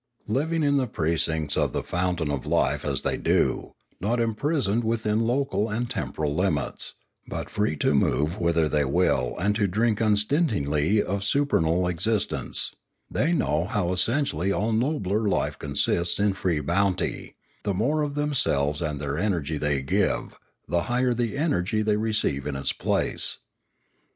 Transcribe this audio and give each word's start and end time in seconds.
Living 0.27 0.63
in 0.63 0.77
the 0.77 0.87
pre 0.87 1.13
cincts 1.15 1.55
of 1.55 1.73
the 1.73 1.83
fountain 1.83 2.31
of 2.31 2.47
life 2.47 2.83
as 2.83 3.03
they 3.03 3.15
do, 3.15 3.73
not 3.99 4.19
imprisoned 4.19 4.83
within 4.83 5.27
local 5.27 5.69
and 5.69 5.91
temporal 5.91 6.33
limits, 6.33 6.95
but 7.27 7.51
free 7.51 7.75
to 7.75 7.93
move 7.93 8.39
whither 8.39 8.67
they 8.67 8.83
will 8.83 9.35
and 9.37 9.53
to 9.55 9.67
drink 9.67 10.01
unstintingly 10.01 10.99
of 11.03 11.23
supernal 11.23 11.87
existence, 11.87 12.71
they 13.11 13.31
know 13.31 13.65
how 13.65 13.91
essentially 13.93 14.51
all 14.51 14.73
nobler 14.73 15.27
life 15.29 15.59
consists 15.59 16.17
in 16.17 16.33
free 16.33 16.61
bounty; 16.61 17.35
the 17.61 17.71
more 17.75 18.01
of 18.01 18.15
themselves 18.15 18.81
and 18.81 18.99
their 18.99 19.19
energy 19.19 19.59
they 19.59 19.83
give, 19.83 20.35
the 20.67 20.85
higher 20.89 21.13
the 21.13 21.37
energy 21.37 21.83
they 21.83 21.95
re 21.95 22.11
ceive 22.11 22.47
in 22.47 22.55
its 22.55 22.73
place. 22.73 23.37